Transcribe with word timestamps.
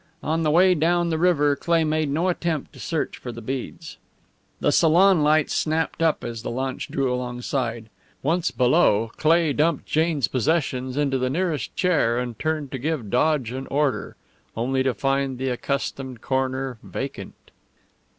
On 0.23 0.41
the 0.41 0.49
way 0.49 0.73
down 0.73 1.11
the 1.11 1.19
river 1.19 1.55
Cleigh 1.55 1.83
made 1.85 2.09
no 2.09 2.27
attempt 2.27 2.73
to 2.73 2.79
search 2.79 3.19
for 3.19 3.31
the 3.31 3.39
beads. 3.39 3.97
The 4.59 4.71
salon 4.71 5.21
lights 5.21 5.53
snapped 5.53 6.01
up 6.01 6.23
as 6.23 6.41
the 6.41 6.49
launch 6.49 6.87
drew 6.87 7.13
alongside. 7.13 7.87
Once 8.23 8.49
below, 8.49 9.11
Cleigh 9.17 9.53
dumped 9.53 9.85
Jane's 9.85 10.27
possessions 10.27 10.97
into 10.97 11.19
the 11.19 11.29
nearest 11.29 11.75
chair 11.75 12.17
and 12.17 12.39
turned 12.39 12.71
to 12.71 12.79
give 12.79 13.11
Dodge 13.11 13.51
an 13.51 13.67
order 13.67 14.15
only 14.57 14.81
to 14.81 14.95
find 14.95 15.37
the 15.37 15.49
accustomed 15.49 16.19
corner 16.19 16.79
vacant! 16.81 17.35